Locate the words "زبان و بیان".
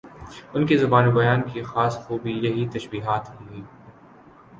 0.77-1.41